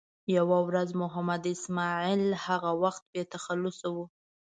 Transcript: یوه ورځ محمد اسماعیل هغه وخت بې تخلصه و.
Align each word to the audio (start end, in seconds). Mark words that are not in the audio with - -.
یوه 0.37 0.57
ورځ 0.67 0.89
محمد 1.01 1.43
اسماعیل 1.55 2.23
هغه 2.45 2.71
وخت 2.83 3.03
بې 3.11 3.23
تخلصه 3.33 3.87
و. 3.95 3.97